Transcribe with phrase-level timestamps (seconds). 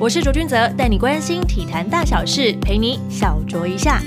[0.00, 3.98] 我是卓君泽，带你关心体坛大小事，陪你小酌一下。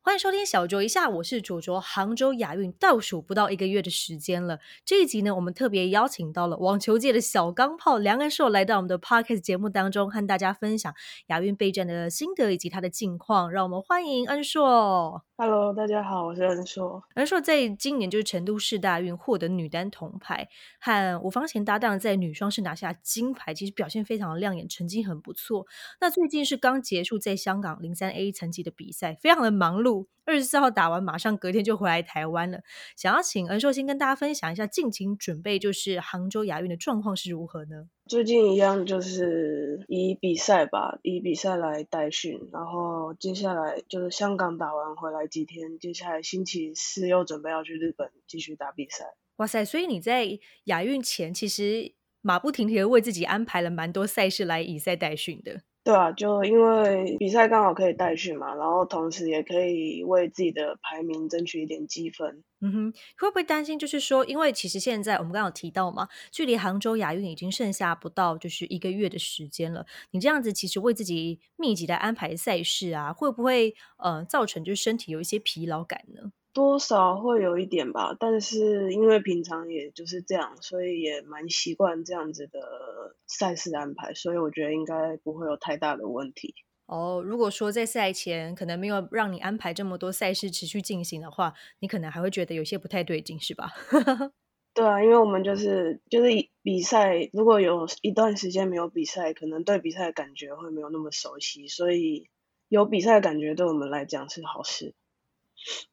[0.00, 1.80] 欢迎收听小酌一下，我是卓卓。
[1.80, 10.94] 杭州亚运倒数不到一个月的时间了，这一集呢，我们特别邀请到了网球界的小钢炮梁恩硕来到我们的 podcast 节目当中，和大家分享
[11.26, 13.50] 亚运备战的心得以及他的近况。
[13.50, 15.24] 让我们欢迎恩硕。
[15.42, 17.02] Hello，大家好，我是恩硕。
[17.14, 20.46] 恩硕在今年就是成都市大运获得女单铜牌，
[20.78, 25.66] 和我方前搭档在女双是拿下金牌，其实表现非常的亮眼，成绩很不错。
[25.98, 30.08] 那最近是刚结束在香港零三 A 层级的比赛，非常的忙碌。
[30.30, 32.60] 二十四号打完，马上隔天就回来台湾了。
[32.96, 37.88] 想要请恩寿先跟大家分享一下近期准备，就是杭州亚运的状况是如何呢？
[38.06, 49.06] 最近一样就是以比赛吧，以比赛来代训，然后接下来就是香港打完回来几天，接下来星期四又准备要去日本继续打比赛。
[49.36, 49.64] 哇塞！
[49.64, 55.62] 所以你在亚运前其实马不停蹄的为自己安排了蛮多赛事来以赛代训的。
[55.82, 62.44] 对啊，就因为比赛刚好可以代训嘛，然后同时也可以为自己的排名争取一点积分。
[62.60, 63.78] 嗯哼，会不会担心？
[63.78, 69.86] 就是说，因为其实现在我们刚刚提到嘛，距离杭州亚运已经剩下不到就是一个月的时间了。
[70.10, 76.32] 你这样子其实为自己密集的安排赛事啊，会不会呃造成就是身体有一些疲劳感呢？
[76.52, 86.54] 多少会有一点吧，但是因为平常也就是这样，所以也蛮习惯这样子的赛事安排，所以我觉得应该不会有太大的问题。
[86.86, 93.70] 哦，如果说在赛前可能没有让你安排这么多赛事持续进行的话，你可能还会觉得有些不太对劲，是吧？
[94.74, 96.30] 对啊，因为我们就是就是
[96.62, 102.28] 比赛，如果有一段时间没有比赛，可能对比赛的感觉会没有那么熟悉，所以
[102.68, 104.94] 有比赛的感觉对我们来讲是好事。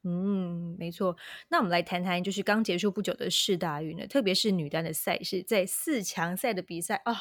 [0.02, 1.16] 嗯，没错。
[1.48, 7.14] 那我们来谈谈，就是刚结束不久的世大运呢，特别是女单的赛事，在四强赛的比赛啊，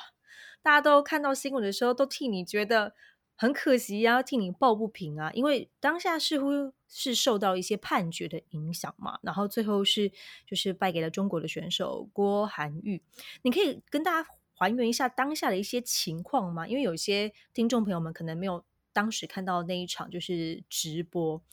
[0.61, 2.93] 大家都看到新闻的时候，都替你觉得
[3.35, 10.09] 很可惜呀，替你抱不平啊，因为当下似乎是受到一些判决的影响嘛，然后最后是
[10.45, 13.01] 就是败给了中国的选手郭涵玉。
[13.41, 16.65] 你可以跟大家还原一下当下的一些情况吗？
[16.67, 18.63] 因为有些听众朋友们可能没有
[18.93, 21.43] 当时看到那一场就是直播。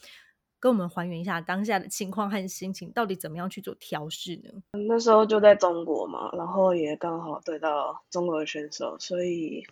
[0.65, 4.63] 跟我们还原一下当下的情况和心情，到底怎么样去做调试呢？
[4.89, 9.63] 那时候就在中国嘛，然后也刚好对到中国的选手，所以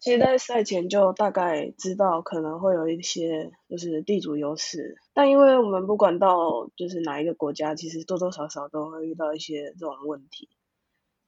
[0.00, 10.48] 其实，在赛前就大概知道可能会有一些就是地主优势，但因为我们不管到就是哪一个国家，其实多多少少都会遇到一些这种问题。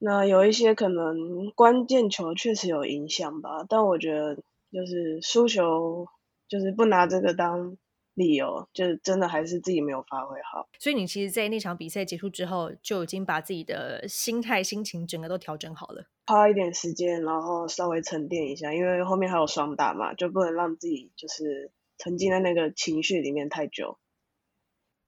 [0.01, 4.35] 那有一些可能关键球确实有影响吧，但我觉得
[4.73, 6.09] 就是输球
[6.49, 7.77] 就是不拿这个当。
[8.19, 23.99] 理由就是真的还是自己没有发挥好，所以你其实，在那场比赛结束之后，就已经把自己的心态、心情整个都调整好了，花一点时间，然后稍微沉淀一下，因为后面还有双打嘛，就不能让自己就是沉浸在那个情绪里面太久。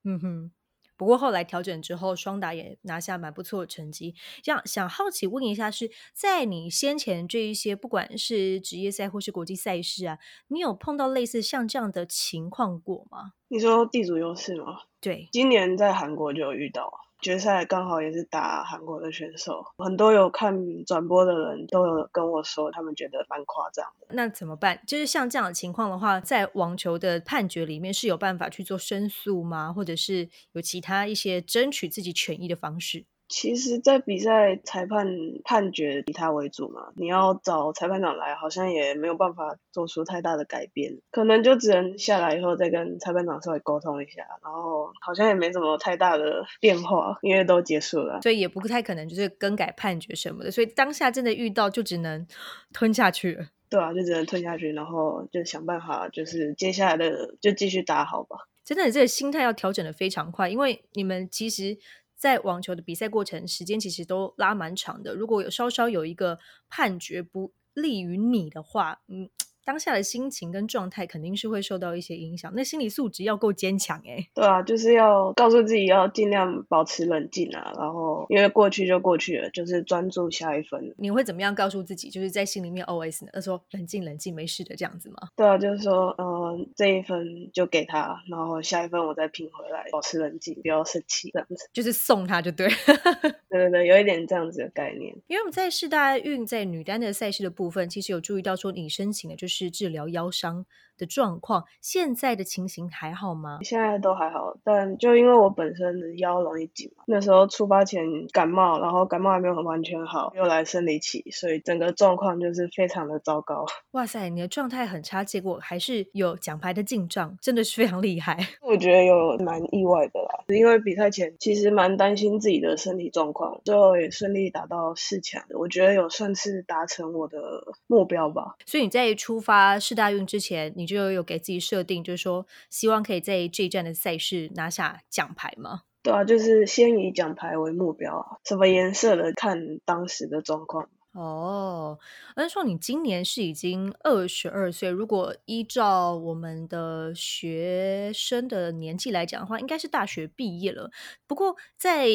[0.05, 0.53] 嗯哼。
[1.01, 4.15] 不过后来调整之后，双打也拿下蛮不错的成绩。
[4.43, 10.19] 这样想好奇问一下，是在你先前这一些，不管是职业赛或是国际赛事啊，
[10.49, 13.33] 你有碰到类似像这样的情况过吗？
[13.49, 14.83] 你说地主优势吗？
[15.01, 16.93] 对，今年在韩国就有遇到。
[17.23, 24.07] 决赛刚好也是打韩国的选手，很多有看转播的人都有跟我说，他们觉得蛮夸张的。
[24.11, 24.81] 那怎么办？
[24.87, 29.73] 就是像这样的情况的话，在网球的判决里面是有办法去做申诉吗？
[29.73, 33.05] 或者是有其他一些争取自己权益的方式？
[33.31, 35.07] 其实，在比赛裁判
[35.45, 52.27] 判决以他为主嘛，你要找裁判长来，好像也没有办法做出太大的改变，可能就只能下来以后再跟裁判长稍微沟通一下，然后好像也没什么太大的变化，因为都结束了，所以也不太可能就是更改判决什么的，所以当下真的遇到就只能
[52.73, 53.47] 吞下去了。
[53.69, 58.49] 对啊，就只能吞下去，然后就想办法，就是接下来的就继续打好吧。
[58.65, 61.79] 真的，这个心态要调整的非常快，因为你们其实。
[62.21, 65.15] 在网球的比赛过程，时间其实都拉蛮长的。
[65.15, 66.39] 如果有稍稍有一个
[66.69, 69.31] 判决不利于你的话，嗯。
[69.71, 74.27] 当下的心情跟状态肯定是会受到一些影响，那心理素质要够坚强哎。
[74.35, 80.93] 对啊，就是要告诉自己要尽量保持冷静啊，然后因为过去就过去了，就是专注下一分。
[80.99, 82.11] 你会怎么样告诉自己？
[82.11, 83.41] 就是在心里面 OS 呢？
[83.41, 85.29] 说冷静冷静，没事的这样子吗？
[85.37, 91.71] 对啊，就是说，嗯，这一分就给他，然后下一分我再拼回来，保持冷静，不要生气，这样子。
[91.73, 92.67] 就是送他就对。
[93.49, 95.15] 对对对，有一点这样子的概念。
[95.29, 99.60] 因为我们在世大运在女单的赛事的部分，其实有注意到说你申请的就是。
[99.61, 100.65] 是治疗腰伤。
[101.01, 101.65] 的状况。
[101.81, 103.59] 现在的情形还好吗？
[103.63, 113.65] 现在都还好，但就因为我本身的腰容易紧嘛，那时候出发前感冒，然后感冒还没有很完全好，又来生理期，所以整个状况就是非常的糟糕。
[113.93, 118.37] 哇塞，你的状态很差，结果还是有奖牌的进账，真的是非常厉害。
[118.61, 127.39] 我觉得有蛮意外的啦，因为比赛前其实蛮担心自己的身体状况，最后也顺利达到四强，我觉得有算是达成我的
[127.87, 128.57] 目标吧。
[128.67, 135.83] 所以你在出发世大运之前，你就有给自己设定，就是说希望可以在这一站的赛事拿下奖牌吗？
[136.03, 140.89] 对啊，就是先以奖牌为目标啊，什么颜色的看当时的状况。
[141.13, 141.99] 哦，
[142.37, 150.93] 那说你今年是已经二十二岁，如果依照我们的学生的年纪来讲的话，应该是大学毕业了。
[151.27, 152.07] 不过在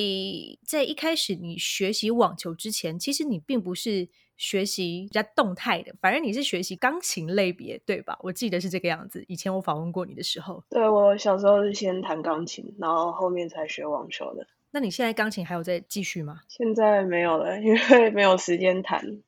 [0.66, 4.08] 在一开始你学习网球之前，其实你并不是
[4.38, 8.18] 学习比较动态的，反正你是学习钢琴类别，对吧？
[8.22, 9.24] 我记得是这个样子。
[9.28, 14.48] 以前我访问过你的时候，对我小时候是先弹钢琴，然后后面才学网球的。
[14.72, 16.42] 那你现在钢琴还有在继续吗？
[16.50, 19.22] 现在没有了，因为没有时间弹。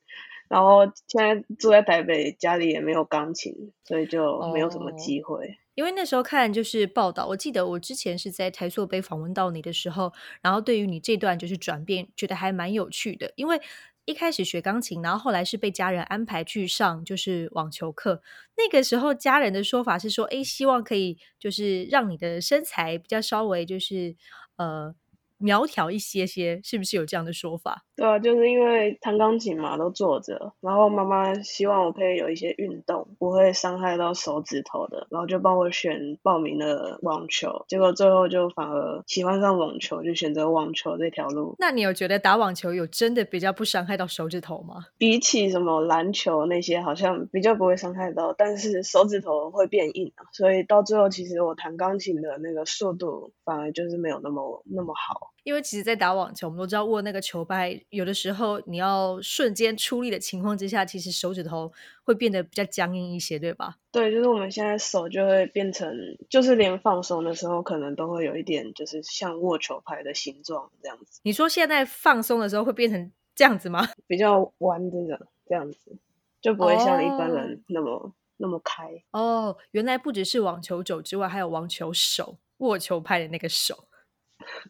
[0.48, 5.58] 然后现在住在台北，家里也没有钢琴，所以就没有什么机会。
[5.74, 10.12] 因为那时候看就是报道，我记得我之前是在台塑杯访问到你的时候，
[10.42, 13.30] 然后对于你这段就是转变，觉得还蛮有趣的。
[13.36, 13.60] 因为
[14.08, 18.22] 一开始学钢琴，然后后来是被家人安排去上就是网球课。
[18.56, 24.16] 那个时候家人的说法是说，哎，希望可以就是让你的身材比较稍微就是
[24.56, 24.94] 呃。
[25.40, 27.84] 苗条一些些，是不是有这样的说法？
[27.98, 37.64] 对啊，就是因为弹钢琴嘛，都坐着，然后妈妈希望我可以有一些运动，不会伤害到手指头的，然后就帮我选报名了网球。
[37.66, 41.56] 结果最后就反而喜欢上网球，就选择网球这条路。
[41.58, 44.76] 那你有觉得打网球有真的比较不伤害到手指头吗？
[44.96, 50.22] 比起什么篮球那些，好像比较不会伤害到，但是手指头会变硬啊。
[50.32, 55.32] 所以到最后，其实我弹钢琴的那个速度反而就是没有那么那么好。
[55.44, 61.72] 因为其实，在打网球，我们都知道握那个球拍，有的时候你要瞬间出力的情况之下，其实手指头
[62.04, 63.76] 会变得比较僵硬一些，对吧？
[63.90, 65.90] 对，就是我们现在手就会变成，
[66.28, 71.20] 就是连放松的时候，可能都会有一点，就是像握球拍的形状这样子。
[71.22, 73.88] 你说现在放松的时候会变成这样子吗？
[74.06, 75.96] 比较弯这个这样子，
[76.40, 79.02] 就不会像一般人那么那么开。
[79.12, 83.88] 哦，原来不只是网球肘之外，还有网球手握球拍的那个手。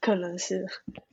[0.01, 0.67] 可能是，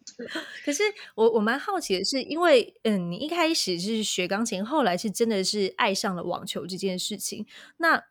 [0.65, 0.83] 可是
[1.15, 7.45] 我我蛮好奇的是，因为嗯，你一开始是学钢琴，后来是真的是爱上了网球这件事情。
[7.77, 8.03] 那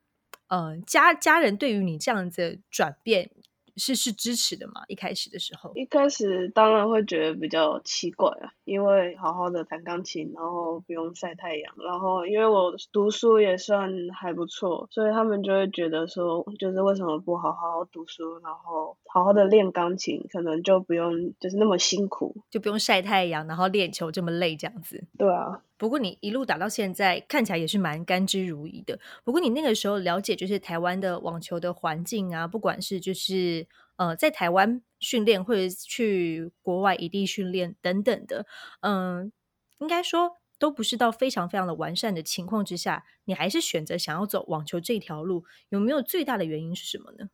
[0.48, 3.30] 呃，家家人对于你这样子转变。
[3.76, 4.84] 是是支持的吗？
[4.86, 25.04] 一开始的时候，一开始当然会觉得比较奇怪啊，因为好好的弹钢琴，然后不用晒太阳，然后因为我读书也算还不错，所以他们就会觉得说，就是为什么不好好读书，然后好好的练钢琴，可能就不用就是那么辛苦，就不用晒太阳，然后练球这么累这样子。
[25.16, 25.62] 对啊。
[25.76, 28.98] 不过你一路打到现在，看起来也是蛮甘之如饴的。
[29.22, 38.44] 不过你那个时候了解，就是台湾的网球的环境啊，不管是就是呃在台湾训练，或者去国外异地训练等等的，
[38.80, 39.30] 嗯，
[39.78, 47.28] 应该说都不是到非常非常的完善的情况之下，你还是选择想要走网球这条路，有没有最大的原因是什么呢？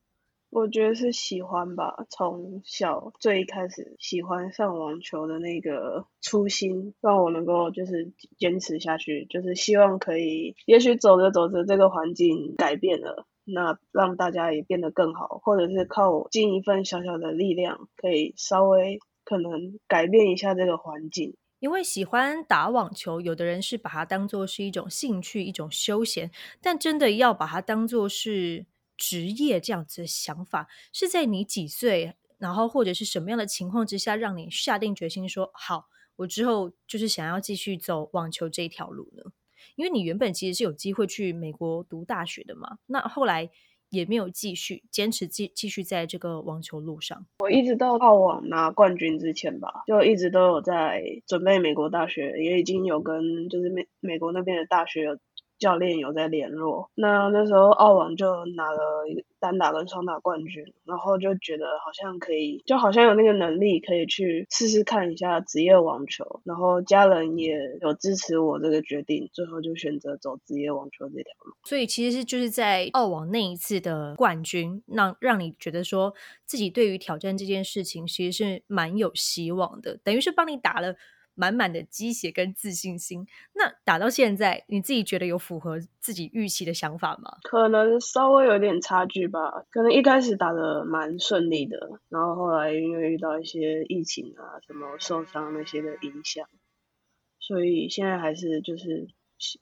[0.50, 21.36] 我觉得是喜欢吧，从小最开始喜欢上网球的那个初心，让我能够就是坚持下去，就是希望可以，也许走着走着这个环境改变了，那让大家也变得更好，或者是靠我尽一份小小的力量，可以稍微可能改变一下这个环境。
[21.60, 28.66] 因为喜欢打网球，有的人是把它当做是一种兴趣、一种休闲，但真的要把它当做是。
[29.00, 39.22] 职业这样子的想法是在你几岁，然后或者是什么样的情况之下，让你下定决心说好，我之后就是想要继续走网球这一条路呢？
[39.76, 43.48] 因为你原本其实是有机会去美国读大学的嘛，那后来
[43.88, 47.26] 也没有继续坚持继继续在这个网球路上。
[47.38, 55.18] 我一直到澳网拿冠军之前吧，就一直都有在准备美国大学，也已经有跟就是美美国那边的大学有。
[55.60, 58.80] 教练有在联络，那那时候澳网就拿了
[59.38, 71.54] 单打跟双打冠军，然后就觉得好像可以，就好像有那个能力可以去试试看一下职业网球，然后家人也有支持我这个决定，最后就选择走职业网球这条路。
[71.64, 76.14] 所以其实是就是在澳网那一次的冠军，让让你觉得说
[76.46, 80.96] 自己对于挑战这件事情其实是蛮有希望的，等于是帮你打了。
[81.34, 83.26] 满满的鸡血跟自信心。
[83.54, 87.38] 那打到现在，你自己觉得有符合自己预期的想法吗？
[87.42, 89.64] 可能稍微有点差距吧。
[89.70, 96.48] 可能一开始打的蛮顺利的，然后后来因为遇到一些疫情啊、什么受伤那些的影响，
[97.38, 99.08] 所以现在还是就是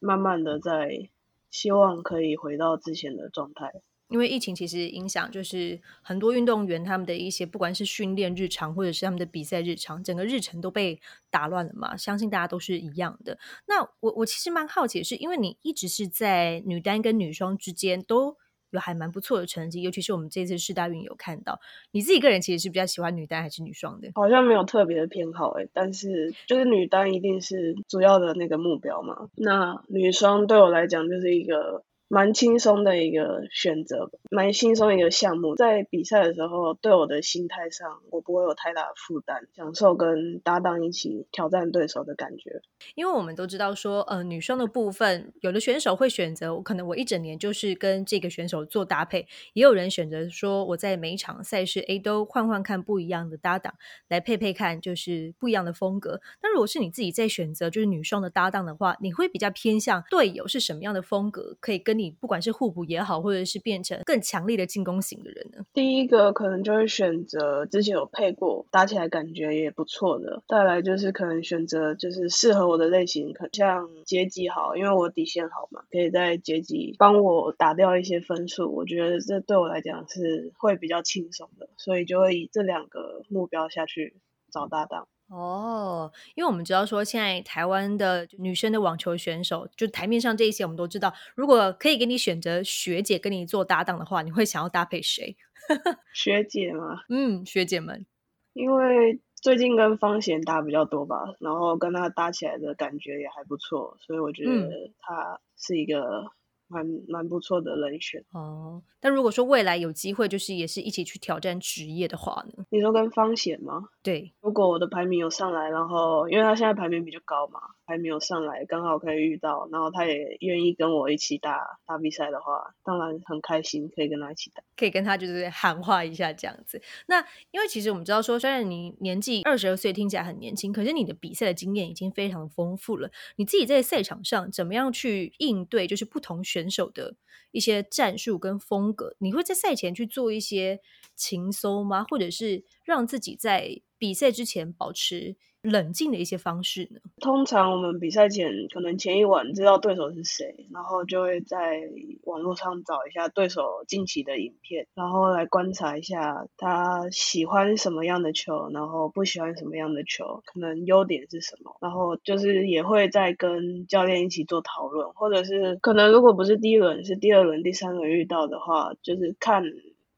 [0.01, 1.09] 慢慢的在
[1.51, 3.73] 希望可以回到之前的状态。
[4.09, 10.99] 因为疫情其实影响就是很多运动员他们的一些不管是训练日常或者是他们的比赛日常，整个日程都被
[11.31, 11.95] 打乱了嘛。
[11.95, 13.39] 相信大家都是一样的。
[13.67, 18.35] 那我我其实蛮好奇，是因为你一直是在女单跟女双之间都
[18.71, 21.61] 有还蛮不错的成绩，尤其是我们这次世大运有看到
[21.91, 24.11] 你自己个人其实是比较喜欢女单还是女双的？
[24.15, 29.29] 好像没有特别的偏好诶，但是就是女单一定是主要的那个目标嘛。
[29.37, 31.85] 那女双对我来讲就是一个。
[32.09, 35.55] 蛮轻松的一个选择，蛮轻松一个项目。
[35.55, 42.63] 在比赛的时候，对我的心态上，我不会有太大的负担，享受跟搭档一起挑战对手的感觉。
[42.95, 53.75] 因为我们都知道说，呃，女双的部分，有的选手会选择，可能我一整年就是跟这个选手做搭配；，也有人选择说，我在每一场赛事，哎，都换换看不一样的搭档
[54.09, 56.21] 来配配看，就是不一样的风格。
[56.43, 65.65] 那如果是你自己在选择就是女双的搭档的话，你会比较偏向队友是什么样的风格，可以跟你不管是互补也好，或者是变成更强力的进攻型的人呢？
[65.75, 70.43] 第一个可能就会选择之前有配过，打起来感觉也不错的。
[70.49, 78.73] 再来就是可能选择就是适合我的类型，可像阶级好，因为我底线好嘛，可以在阶级帮我打掉一些分数。
[78.73, 84.15] 我觉得这对我来讲是会比较轻松的，所以就会以这两个目标下去
[84.53, 85.09] 找搭档。
[85.29, 91.13] 哦，因为我们知道说，现在台湾的女生的网球选手，就台面上这一些，我们都知道。
[91.35, 95.37] 如果可以给你选择学姐跟你做搭档的话，你会想要搭配谁？
[96.15, 97.03] 学姐吗？
[97.11, 98.07] 嗯，学姐们。
[98.55, 106.33] 因为最近跟方贤搭比较多吧，然后跟她搭起来的感觉也还不错，所以我觉得她是一个。
[106.69, 108.83] 蛮蛮不错的人选哦。
[109.01, 112.65] 但如果说未来有机会，就是也是一起去挑战职业的话呢？
[112.71, 113.89] 你说跟方贤吗？
[114.03, 126.83] 对，如果我的排名有上来，然后因为他现在排名比较高嘛，还没有上来，刚好可以遇到，然后他也愿意跟我一起打打比赛的话，当然很开心，可以跟他一起打，可以跟他就是喊话一下这样子。
[127.07, 127.21] 那
[127.53, 133.11] 因为其实我们知道说，虽然你年纪二十二岁听起来很年轻，可是你的比赛的经验已经非常丰富了。
[133.37, 137.15] 你自己在赛场上怎么样去应对，就是不同选选手的
[137.53, 140.81] 一些战术跟风格，你会在赛前去做一些
[141.15, 142.05] 情搜吗？
[142.11, 145.37] 或者是让自己在比赛之前保持？
[145.71, 147.01] 冷静的一些方式呢？
[147.21, 151.83] 通常我们比赛前可能前一晚知道对手是谁，然后就会在
[152.25, 169.63] 网络上找一下对手近期的影片，然后来观察一下他喜欢什么样的球，然后不喜欢什么样的球，可能优点是什么，然后就是也会在跟教练一起做讨论，或者是可能如果不是第一轮，是第二轮、第三轮遇到的话，就是看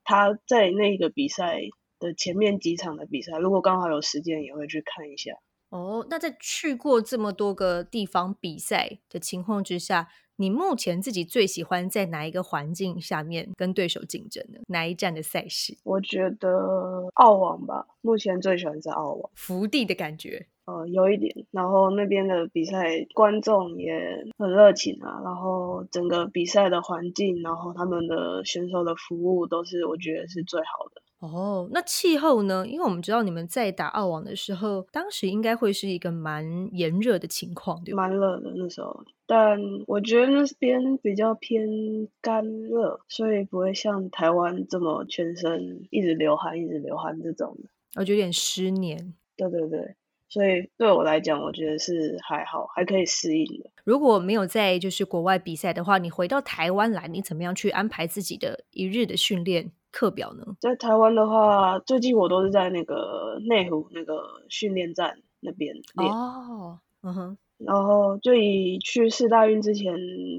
[0.04, 1.62] 他在那个比赛。
[2.00, 5.30] 的前面几场的比赛，如果刚好有时间，也会去看一下。
[5.68, 14.58] 哦，那在去过这么多个地方比赛的情况之下，你目前自己最喜欢在哪一个环境下面跟对手竞争呢？
[14.66, 15.78] 哪一站的赛事？
[15.84, 20.48] 我觉得澳网吧，目前最喜欢在澳网，福地的感觉。
[20.64, 23.92] 呃，有一点，然后那边的比赛观众也
[24.38, 31.02] 很热情啊，然后整个比赛的环境，然后他们的选手的服务都是我觉得是最好的。
[31.20, 32.66] 哦，那气候呢？
[32.66, 39.04] 因为我们知道你们在打澳网的时候，当时应该会是一个蛮炎热的情况，对蛮热的那时候。
[39.26, 47.68] 但我觉得那边比较偏干热，所以不会像台湾这么全身一直流汗、一直流汗这种的。
[47.96, 49.14] 我觉得有点湿黏。
[49.36, 49.94] 对对对。
[50.28, 53.68] 所以对我来讲，我觉得是还好，还可以适应的。
[53.82, 60.56] 如果没有在就是国外比赛的话，你回到台湾来，你怎么样去安排自己的一日的训练课表呢？
[60.60, 66.12] 在台湾的话，最近我都是在那个内湖那个训练站那边练。
[66.12, 67.38] 哦，嗯哼。
[67.62, 69.94] 然后就以去四大运之前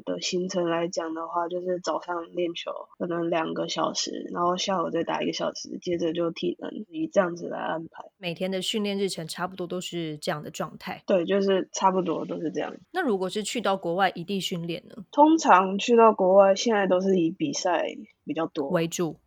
[0.06, 8.06] 的行程来讲的话，就是早上练球，可能两个小时，然后下午再打一个小时，接着就体能，以这样子来安排。
[8.18, 11.04] 每天的训练日程差不多都是这样的状态。
[11.06, 12.74] 对，就是差不多都是这样。
[12.92, 14.96] 那如果是去到国外异地训练呢？
[15.12, 17.86] 通常去到国外，现在都是以比赛
[18.26, 19.18] 比较多为主。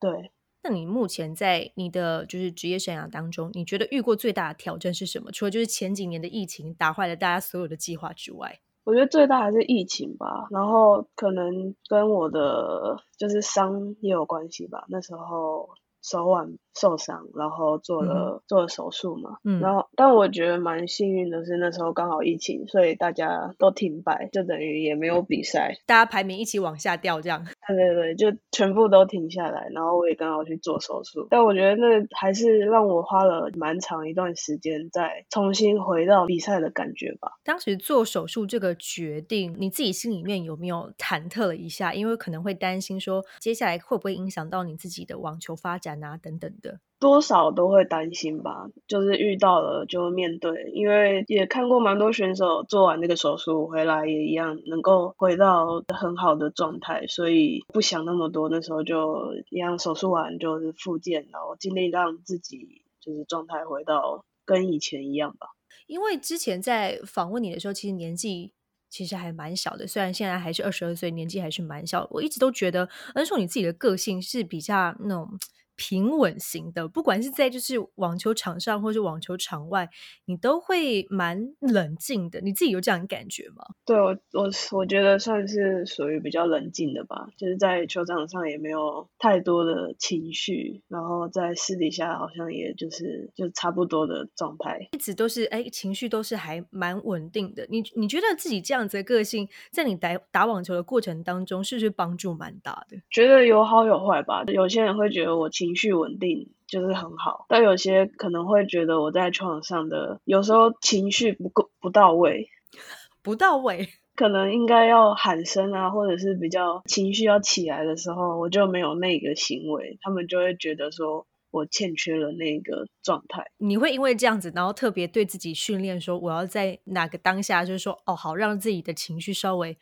[0.00, 0.32] 对。
[0.62, 5.30] 那你目前在你的就是职业生涯当中，你觉得遇过最大的挑战是什么？
[5.30, 10.48] 除了就是前几年的疫情打坏了大家所有的计划之外，我觉得最大还是疫情吧。
[10.50, 14.84] 然后可能跟我的就是伤也有关系吧。
[14.88, 15.68] 那时候
[16.02, 19.38] 手腕受伤，然后做了、做了手术嘛。
[19.44, 25.74] 嗯然后但我觉得蛮幸运的是那时候刚好疫情，所以大家都停摆，就等于也没有比赛。
[25.86, 27.44] 大家排名一起往下掉，这样。
[27.66, 31.26] 对对对，就全部都停下来，然后我也刚好去做手术。
[31.30, 37.32] 但我觉得那还是让我花了蛮长一段时间，再重新回到比赛的感觉吧。
[37.42, 41.94] 当时做手术这个决定，你自己心里面有没有忐忑了一下？
[41.94, 46.65] 因为可能会担心说，接下来会不会影响到你自己的网球发展啊，等等的。
[46.98, 65.48] 多少都会担心吧，就是遇到了就面对，因为也看过蛮多选手做完这个手术回来也一样能够回到很好的状态，所以不想那么多，那时候就一样手术完就是复健，然后尽力让自己就是状态回到跟以前一样吧。
[65.86, 68.52] 因为之前在访问你的时候，其实年纪
[68.88, 72.08] 其实还蛮小的，虽然现在还是二十二岁，年纪还是蛮小。
[72.10, 75.28] 我一直都觉得，恩硕你自己的个性是比较那种
[75.76, 79.88] 平稳型的，不管是在就是网球场上或是网球场外，
[80.24, 82.40] 你都会蛮冷静的。
[82.40, 83.64] 你自己有这样的感觉吗？
[83.84, 94.88] 对我，我我觉得算是属于比较冷静的吧，就是在球场上也没有太多的情绪，然后在私底下好像也就是就差不多的状态。
[94.92, 97.66] 一直都是哎，情绪都是还蛮稳定的。
[97.70, 102.96] 你你觉得自己这样子的个性，在你打打网球的过程当中，是不是帮助蛮大的？
[103.10, 104.44] 觉得有好有坏吧。
[104.46, 112.50] 有些人会觉得我情绪稳定就是很好，但有些可能会觉得我在床上的有时候情绪不够不到位，
[113.22, 123.44] 不到位，可能应该要喊声啊，或者是比较情绪要起来的时候，我就没有那个行为，他们就会觉得说我欠缺了那个状态。
[123.58, 129.76] 你会因为这样子，然后特别对自己训练说，我要在哪个当下，就是说哦，好让自己的情绪稍微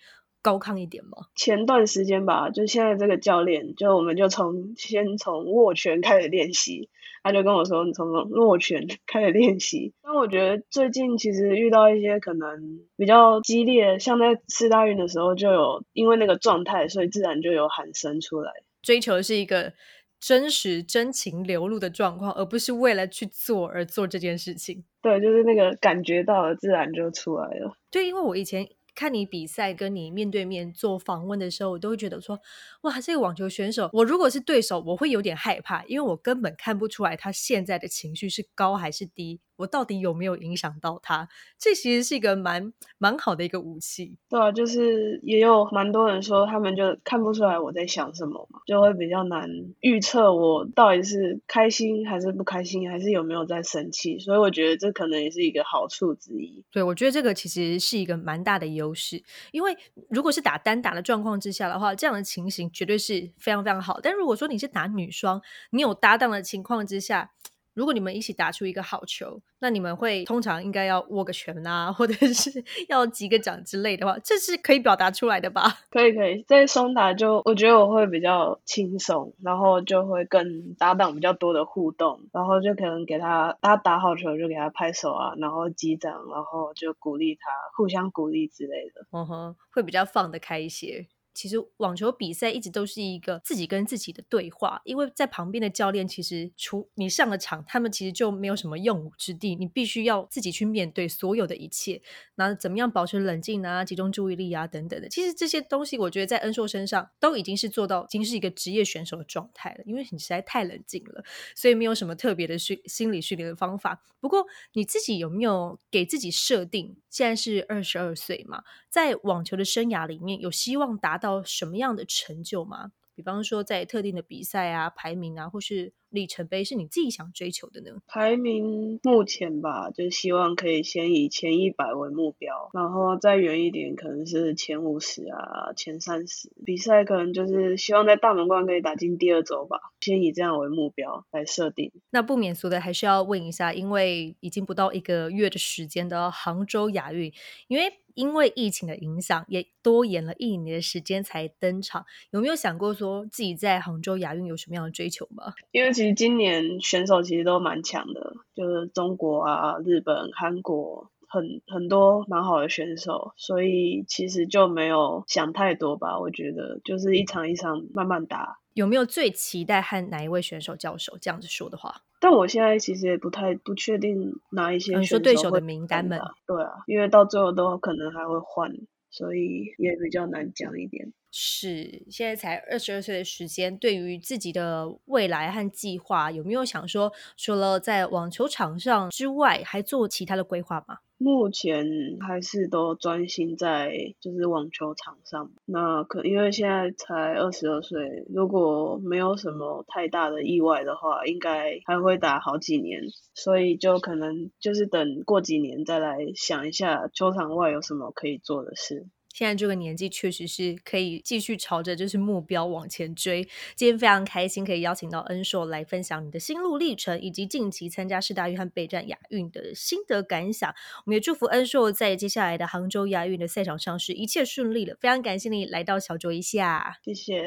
[0.45, 1.13] 高亢一点吗？
[1.35, 6.91] 前段时间吧，就现在这个教练，就我们就从先从握拳开始练习，
[7.23, 9.95] 他就跟我说，你从握拳开始练习。
[10.03, 18.53] 但我觉得最近其实遇到一些可能比较激烈，像在四大运的时候就有因为那个状态，所以自然就有喊声出来。
[18.83, 19.73] 追求的是一个
[20.21, 24.85] 真实真情流露的状况，而不是为了去做而做这件事情。
[25.01, 27.75] 对，就是那个感觉到了，自然就出来了。
[27.91, 32.41] 对，因为我以前看你比赛，跟你面对面做访问的时候，我都会觉得说，
[32.83, 41.29] 哇，这个网球选手，我如果是对手，我会有点害怕，因为我根本看不出来他现在的情绪是高还是低，我到底有没有影响到他？
[41.59, 44.17] 这其实是一个蛮蛮好的一个武器。
[44.29, 49.49] 对啊，就是也有蛮多人说，他们就看不出来我在想什么嘛，就会比较难
[49.81, 54.19] 预测我到底是开心还是不开心，还是有没有在生气。
[54.19, 56.65] 所以我觉得这可能也是一个好处之一。
[56.71, 59.77] 对，我觉得这个其实是一个蛮大的优势，因为
[60.11, 64.01] 如果是打单打的状况之下的话，这样的情形绝对是非常非常好。
[64.03, 65.41] 但如果说你是打女双，
[65.71, 67.31] 你有搭档的情况之下，
[67.75, 75.63] 如果你们一起打出一个好球，那你们会通常应该要握个拳啊，或者是 要击个掌之类的话，这是可以表达出来的吧？
[75.91, 87.41] 可以可以，在双打就我觉得我会比较轻松，然后就会跟搭档比较多的互动，然后就可能给他他打好球就给他拍手啊，然后击掌，然后就鼓励他，
[87.77, 89.07] 互相鼓励之类的。
[89.11, 91.07] 嗯哼，会比较放得开一些。
[91.35, 102.01] 其实网球比赛一直都是一个自己跟自己的对话，因为在旁边的教练其实除你上了场，他们其实就没有什么用武之地，你必须要自己去面对所有的一切。
[102.37, 109.85] 那怎么样保持冷静啊、集中注意力啊等等的，其实这些东西我觉得在恩硕身上都已经是做到，已经是一个职业选手的状态了。
[109.85, 111.25] 因为你实在太冷静了，
[111.57, 114.03] 所以没有什么特别的训心理训练的方法。
[114.21, 116.97] 不过你自己有没有给自己设定？
[117.15, 122.91] 现在是二十二岁嘛，在网球的生涯里面有希望达到什么样的成就吗？
[123.15, 127.91] 比方说在特定的比赛啊、排名啊，或是里程碑，是你自己想追求的呢？
[128.07, 136.53] 排名目前吧，就希望可以先以前一百为目标，然后再远一点，可能是前五十啊、前三十。
[136.65, 141.93] 比赛可能就是希望在大满贯可以打进第二周吧，先以这样为目标来设定。
[142.11, 147.33] 那不免俗的还是要问一下，因为已经不到一个月的时间的杭州亚运，
[147.69, 152.05] 因为因为疫情的影响，也多延了一年的时间才登场。
[152.31, 155.53] 有没有想过说自己在杭州亚运有什么样的追求吗？
[155.73, 161.11] 因为其实今年选手其实都蛮强的，就是中国啊、日本、韩国。
[161.27, 166.21] 很很多蛮好的选手，所以其实就没有想太多吧。
[166.21, 168.61] 我觉得就是一场一场慢慢打。
[168.75, 171.17] 有没有最期待和哪一位选手交手？
[171.21, 178.71] 这样子说的话，但我现在其实也不太不确定哪一些选手你说对手的名单们对啊，因为到最后都可能还会换，
[179.11, 181.13] 所以也比较难讲一点。
[181.37, 190.99] 是，现在才二十二岁的时间，对于自己的未来和计划，有没有想说，除了在网球场上之外，还做其他的规划吗？
[191.17, 191.85] 目前
[192.21, 195.51] 还是都专心在就是网球场上。
[195.65, 203.01] 那可因为现在才二十二岁，如果没有什么太大的意外的话，应该还会打好几年。
[203.35, 209.09] 所以就可能就是等过几年再来想一下球场外有什么可以做的事。
[209.35, 213.47] 现在这个年纪确实是可以继续朝着就是目标往前追。
[213.75, 220.73] 今天非常开心可以邀请到恩硕来分享你的心路历程，以及近期参加世大运和备战亚运的心得感想。
[221.05, 224.97] 我们也祝福恩硕在接下来的杭州亚运的赛场上是一切顺利的。
[225.01, 227.43] 非常感谢你来到小酌一下，谢谢，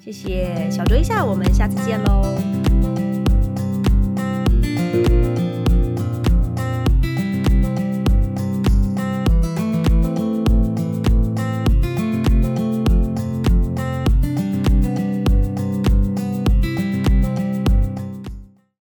[0.00, 2.65] 谢谢小酌一下，我们下次见喽。